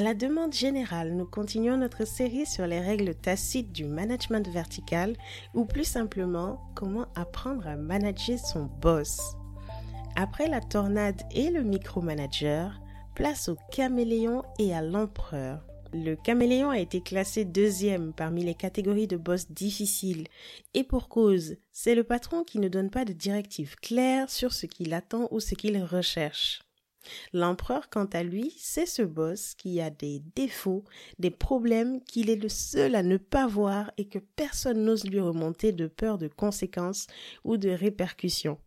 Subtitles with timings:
[0.00, 5.14] À la demande générale, nous continuons notre série sur les règles tacites du management vertical
[5.52, 9.36] ou plus simplement comment apprendre à manager son boss.
[10.16, 12.80] Après la tornade et le micromanager,
[13.14, 15.66] place au caméléon et à l'empereur.
[15.92, 20.24] Le caméléon a été classé deuxième parmi les catégories de boss difficiles
[20.72, 24.64] et pour cause, c'est le patron qui ne donne pas de directives claires sur ce
[24.64, 26.62] qu'il attend ou ce qu'il recherche.
[27.32, 30.84] L'empereur, quant à lui, c'est ce boss qui a des défauts,
[31.18, 35.20] des problèmes qu'il est le seul à ne pas voir et que personne n'ose lui
[35.20, 37.06] remonter de peur de conséquences
[37.44, 38.58] ou de répercussions.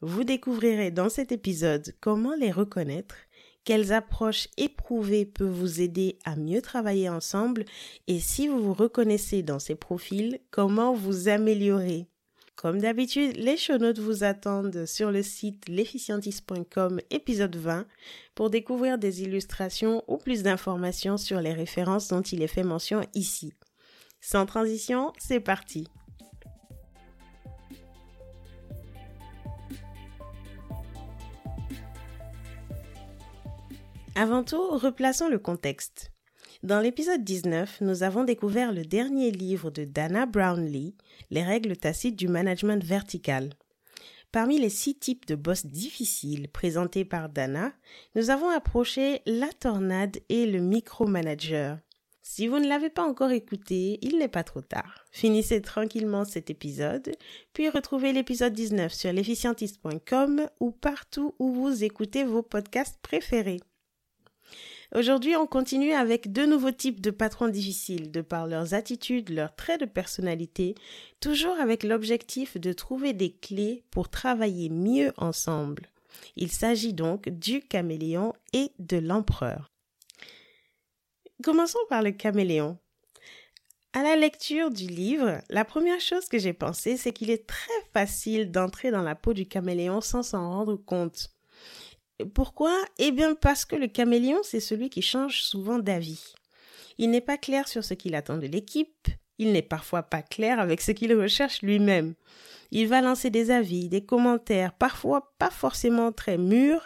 [0.00, 3.16] Vous découvrirez dans cet épisode comment les reconnaître,
[3.64, 7.66] quelles approches éprouvées peuvent vous aider à mieux travailler ensemble
[8.06, 12.06] et si vous vous reconnaissez dans ces profils, comment vous améliorer.
[12.60, 17.86] Comme d'habitude, les show notes vous attendent sur le site l'efficientiste.com épisode 20
[18.34, 23.00] pour découvrir des illustrations ou plus d'informations sur les références dont il est fait mention
[23.14, 23.54] ici.
[24.20, 25.88] Sans transition, c'est parti.
[34.14, 36.12] Avant tout, replaçons le contexte.
[36.62, 40.94] Dans l'épisode 19, nous avons découvert le dernier livre de Dana Brownlee,
[41.30, 43.54] Les règles tacites du management vertical.
[44.30, 47.72] Parmi les six types de boss difficiles présentés par Dana,
[48.14, 51.78] nous avons approché la tornade et le micromanager.
[52.20, 55.06] Si vous ne l'avez pas encore écouté, il n'est pas trop tard.
[55.12, 57.10] Finissez tranquillement cet épisode,
[57.54, 63.60] puis retrouvez l'épisode 19 sur l'efficientiste.com ou partout où vous écoutez vos podcasts préférés.
[64.92, 69.54] Aujourd'hui, on continue avec deux nouveaux types de patrons difficiles, de par leurs attitudes, leurs
[69.54, 70.74] traits de personnalité,
[71.20, 75.86] toujours avec l'objectif de trouver des clés pour travailler mieux ensemble.
[76.34, 79.70] Il s'agit donc du caméléon et de l'empereur.
[81.44, 82.76] Commençons par le caméléon.
[83.92, 87.70] À la lecture du livre, la première chose que j'ai pensé, c'est qu'il est très
[87.92, 91.30] facile d'entrer dans la peau du caméléon sans s'en rendre compte.
[92.24, 92.76] Pourquoi?
[92.98, 96.34] Eh bien parce que le caméléon, c'est celui qui change souvent d'avis.
[96.98, 99.08] Il n'est pas clair sur ce qu'il attend de l'équipe,
[99.38, 102.14] il n'est parfois pas clair avec ce qu'il recherche lui-même.
[102.72, 106.84] Il va lancer des avis, des commentaires, parfois pas forcément très mûrs,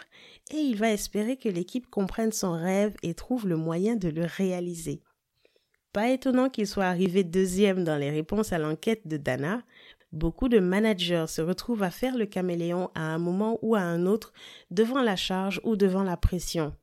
[0.51, 4.25] et il va espérer que l'équipe comprenne son rêve et trouve le moyen de le
[4.25, 5.01] réaliser.
[5.91, 9.61] Pas étonnant qu'il soit arrivé deuxième dans les réponses à l'enquête de Dana,
[10.15, 14.05] Beaucoup de managers se retrouvent à faire le caméléon à un moment ou à un
[14.05, 14.31] autre
[14.71, 16.73] devant la charge ou devant la pression.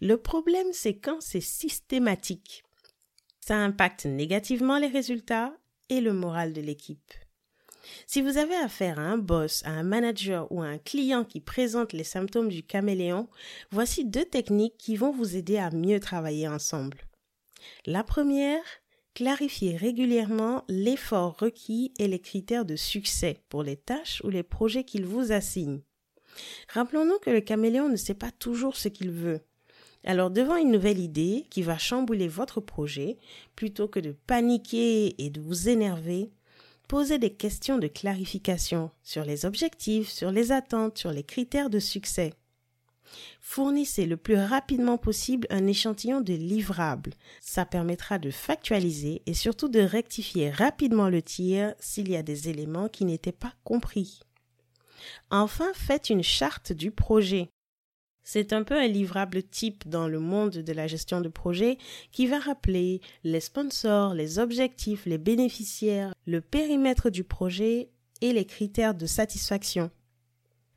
[0.00, 2.64] Le problème, c'est quand c'est systématique.
[3.38, 5.54] Ça impacte négativement les résultats
[5.88, 7.12] et le moral de l'équipe.
[8.08, 11.40] Si vous avez affaire à un boss, à un manager ou à un client qui
[11.40, 13.28] présente les symptômes du caméléon,
[13.70, 16.98] voici deux techniques qui vont vous aider à mieux travailler ensemble.
[17.86, 18.64] La première,
[19.14, 24.82] Clarifiez régulièrement l'effort requis et les critères de succès pour les tâches ou les projets
[24.82, 25.82] qu'il vous assigne.
[26.68, 29.40] Rappelons-nous que le caméléon ne sait pas toujours ce qu'il veut.
[30.02, 33.16] Alors devant une nouvelle idée qui va chambouler votre projet,
[33.54, 36.32] plutôt que de paniquer et de vous énerver,
[36.88, 41.78] posez des questions de clarification sur les objectifs, sur les attentes, sur les critères de
[41.78, 42.34] succès.
[43.40, 47.12] Fournissez le plus rapidement possible un échantillon de livrables.
[47.40, 52.48] Ça permettra de factualiser et surtout de rectifier rapidement le tir s'il y a des
[52.48, 54.20] éléments qui n'étaient pas compris.
[55.30, 57.50] Enfin, faites une charte du projet.
[58.26, 61.76] C'est un peu un livrable type dans le monde de la gestion de projet
[62.10, 67.90] qui va rappeler les sponsors, les objectifs, les bénéficiaires, le périmètre du projet
[68.22, 69.90] et les critères de satisfaction.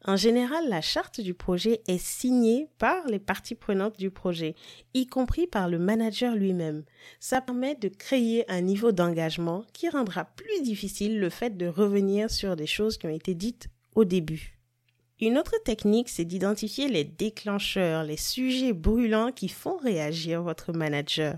[0.05, 4.55] En général, la charte du projet est signée par les parties prenantes du projet,
[4.93, 6.83] y compris par le manager lui-même.
[7.19, 12.29] Ça permet de créer un niveau d'engagement qui rendra plus difficile le fait de revenir
[12.29, 14.57] sur des choses qui ont été dites au début.
[15.19, 21.37] Une autre technique, c'est d'identifier les déclencheurs, les sujets brûlants qui font réagir votre manager.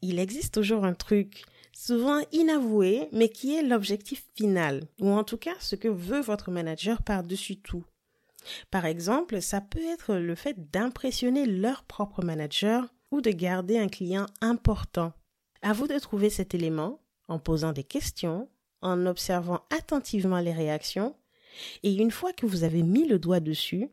[0.00, 1.44] Il existe toujours un truc,
[1.84, 6.50] souvent inavoué, mais qui est l'objectif final, ou en tout cas ce que veut votre
[6.50, 7.84] manager par-dessus tout.
[8.70, 13.88] Par exemple, ça peut être le fait d'impressionner leur propre manager ou de garder un
[13.88, 15.12] client important.
[15.60, 18.48] À vous de trouver cet élément en posant des questions,
[18.80, 21.14] en observant attentivement les réactions,
[21.82, 23.90] et une fois que vous avez mis le doigt dessus,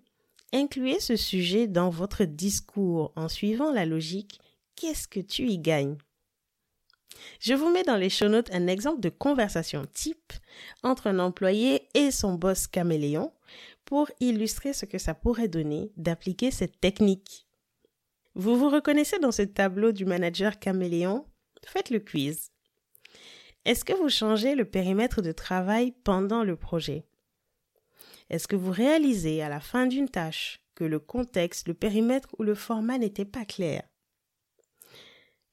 [0.54, 4.40] incluez ce sujet dans votre discours en suivant la logique
[4.78, 5.98] Qu'est-ce que tu y gagnes?
[7.39, 10.33] Je vous mets dans les show notes un exemple de conversation type
[10.83, 13.33] entre un employé et son boss caméléon
[13.85, 17.47] pour illustrer ce que ça pourrait donner d'appliquer cette technique.
[18.35, 21.25] Vous vous reconnaissez dans ce tableau du manager caméléon?
[21.65, 22.51] Faites le quiz.
[23.65, 27.06] Est-ce que vous changez le périmètre de travail pendant le projet?
[28.29, 32.44] Est-ce que vous réalisez à la fin d'une tâche que le contexte, le périmètre ou
[32.44, 33.83] le format n'était pas clair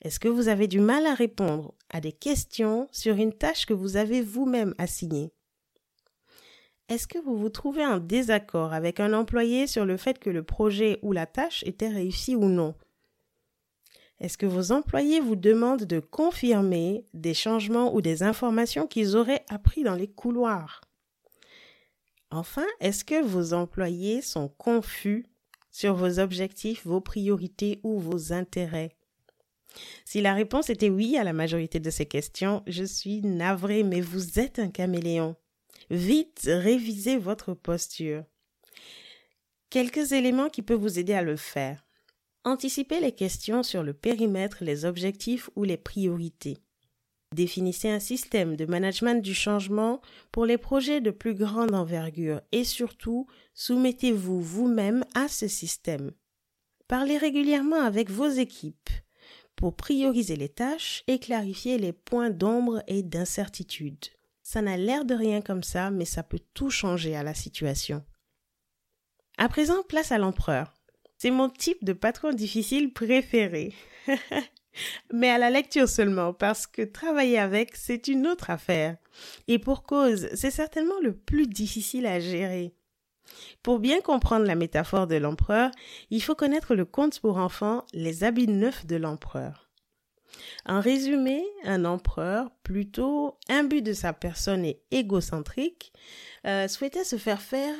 [0.00, 3.74] Est-ce que vous avez du mal à répondre à des questions sur une tâche que
[3.74, 5.32] vous avez vous-même assignée?
[6.88, 10.42] Est-ce que vous vous trouvez en désaccord avec un employé sur le fait que le
[10.42, 12.74] projet ou la tâche était réussi ou non?
[14.20, 19.44] Est-ce que vos employés vous demandent de confirmer des changements ou des informations qu'ils auraient
[19.48, 20.80] appris dans les couloirs?
[22.30, 25.26] Enfin, est-ce que vos employés sont confus
[25.70, 28.97] sur vos objectifs, vos priorités ou vos intérêts?
[30.04, 34.00] Si la réponse était oui à la majorité de ces questions, je suis navré, mais
[34.00, 35.36] vous êtes un caméléon.
[35.90, 38.24] Vite, révisez votre posture.
[39.70, 41.86] Quelques éléments qui peuvent vous aider à le faire.
[42.44, 46.58] Anticipez les questions sur le périmètre, les objectifs ou les priorités.
[47.34, 50.00] Définissez un système de management du changement
[50.32, 56.12] pour les projets de plus grande envergure et surtout soumettez-vous vous-même à ce système.
[56.86, 58.88] Parlez régulièrement avec vos équipes
[59.58, 63.98] pour prioriser les tâches et clarifier les points d'ombre et d'incertitude.
[64.44, 68.04] Ça n'a l'air de rien comme ça, mais ça peut tout changer à la situation.
[69.36, 70.72] À présent, place à l'empereur.
[71.16, 73.74] C'est mon type de patron difficile préféré.
[75.12, 78.96] mais à la lecture seulement, parce que travailler avec, c'est une autre affaire.
[79.48, 82.76] Et pour cause, c'est certainement le plus difficile à gérer.
[83.62, 85.70] Pour bien comprendre la métaphore de l'empereur,
[86.10, 89.68] il faut connaître le conte pour enfants Les habits neufs de l'empereur.
[90.66, 95.92] En résumé, un empereur, plutôt imbu de sa personne et égocentrique,
[96.46, 97.74] euh, souhaitait se faire faire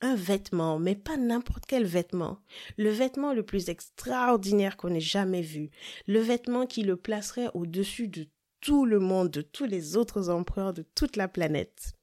[0.00, 2.38] un vêtement, mais pas n'importe quel vêtement.
[2.76, 5.70] Le vêtement le plus extraordinaire qu'on ait jamais vu.
[6.06, 8.28] Le vêtement qui le placerait au-dessus de
[8.60, 11.97] tout le monde, de tous les autres empereurs de toute la planète.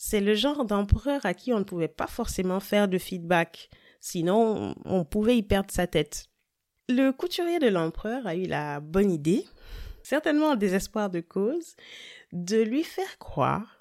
[0.00, 3.68] C'est le genre d'empereur à qui on ne pouvait pas forcément faire de feedback,
[4.00, 6.28] sinon on pouvait y perdre sa tête.
[6.88, 9.44] Le couturier de l'empereur a eu la bonne idée,
[10.04, 11.74] certainement en désespoir de cause,
[12.32, 13.78] de lui faire croire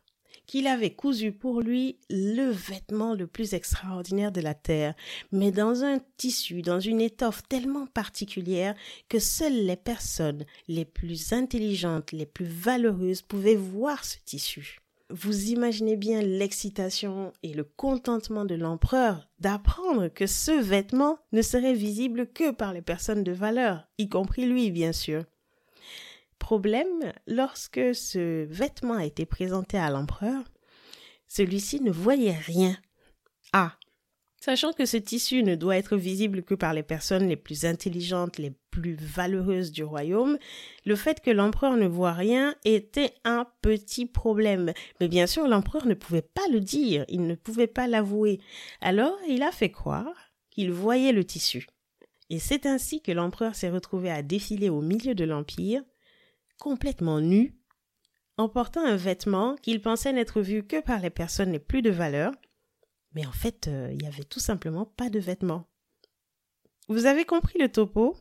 [0.48, 4.96] qu'il avait cousu pour lui le vêtement le plus extraordinaire de la terre,
[5.32, 8.74] mais dans un tissu, dans une étoffe tellement particulière
[9.08, 14.80] que seules les personnes les plus intelligentes, les plus valeureuses pouvaient voir ce tissu.
[15.10, 21.74] Vous imaginez bien l'excitation et le contentement de l'empereur d'apprendre que ce vêtement ne serait
[21.74, 25.24] visible que par les personnes de valeur, y compris lui, bien sûr.
[26.40, 30.44] Problème, lorsque ce vêtement a été présenté à l'empereur,
[31.30, 32.76] celui-ci ne voyait rien.
[33.54, 33.78] Ah,
[34.40, 38.38] Sachant que ce tissu ne doit être visible que par les personnes les plus intelligentes,
[38.38, 40.38] les plus valeureuses du royaume,
[40.86, 44.74] le fait que l'empereur ne voit rien était un petit problème.
[45.00, 48.40] Mais bien sûr, l'empereur ne pouvait pas le dire, il ne pouvait pas l'avouer.
[48.80, 50.14] Alors, il a fait croire
[50.52, 51.66] qu'il voyait le tissu.
[52.30, 55.82] Et c'est ainsi que l'empereur s'est retrouvé à défiler au milieu de l'Empire,
[56.60, 57.56] complètement nu,
[58.38, 61.90] en portant un vêtement qu'il pensait n'être vu que par les personnes les plus de
[61.90, 62.32] valeur,
[63.14, 65.66] mais en fait, euh, il n'y avait tout simplement pas de vêtements.
[66.88, 68.16] Vous avez compris le topo?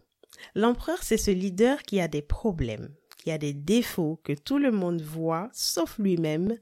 [0.55, 4.71] L'empereur, c'est ce leader qui a des problèmes, qui a des défauts que tout le
[4.71, 6.57] monde voit, sauf lui-même,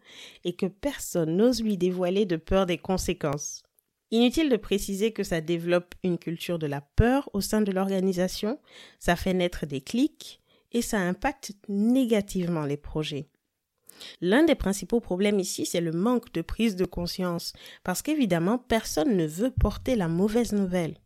[0.44, 3.62] et que personne n'ose lui dévoiler de peur des conséquences.
[4.10, 8.60] Inutile de préciser que ça développe une culture de la peur au sein de l'organisation,
[9.00, 10.40] ça fait naître des clics,
[10.72, 13.28] et ça impacte négativement les projets.
[14.20, 19.16] L'un des principaux problèmes ici, c'est le manque de prise de conscience, parce qu'évidemment, personne
[19.16, 20.96] ne veut porter la mauvaise nouvelle.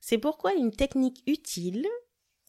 [0.00, 1.86] C'est pourquoi une technique utile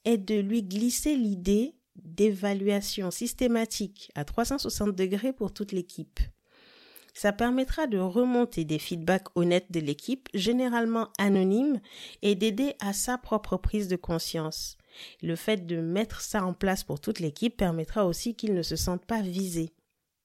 [0.05, 6.19] est de lui glisser l'idée d'évaluation systématique à 360 degrés pour toute l'équipe.
[7.13, 11.81] Ça permettra de remonter des feedbacks honnêtes de l'équipe, généralement anonymes,
[12.21, 14.77] et d'aider à sa propre prise de conscience.
[15.21, 18.75] Le fait de mettre ça en place pour toute l'équipe permettra aussi qu'ils ne se
[18.75, 19.73] sentent pas visés.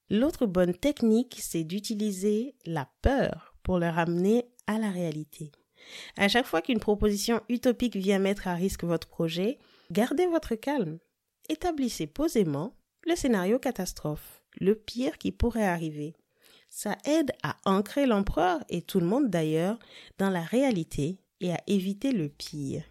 [0.09, 5.51] L'autre bonne technique, c'est d'utiliser la peur pour leur amener à la réalité.
[6.15, 9.59] À chaque fois qu'une proposition utopique vient mettre à risque votre projet,
[9.91, 10.99] gardez votre calme.
[11.49, 12.73] Établissez posément
[13.05, 16.15] le scénario catastrophe, le pire qui pourrait arriver.
[16.69, 19.79] Ça aide à ancrer l'empereur et tout le monde d'ailleurs
[20.17, 22.83] dans la réalité et à éviter le pire.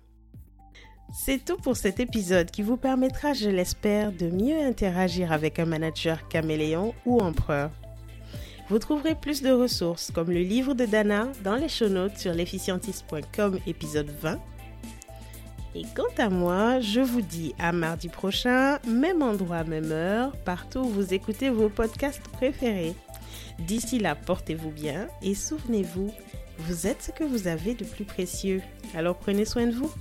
[1.13, 5.65] C'est tout pour cet épisode qui vous permettra, je l'espère, de mieux interagir avec un
[5.65, 7.71] manager caméléon ou empereur.
[8.69, 12.35] Vous trouverez plus de ressources comme le livre de Dana dans les show notes sur
[12.35, 14.41] l'efficientiste.com épisode 20.
[15.77, 20.81] Et quant à moi, je vous dis à mardi prochain, même endroit, même heure, partout
[20.81, 22.95] où vous écoutez vos podcasts préférés.
[23.61, 26.11] D'ici là, portez-vous bien et souvenez-vous,
[26.59, 28.63] vous êtes ce que vous avez de plus précieux.
[28.95, 29.93] Alors prenez soin de vous.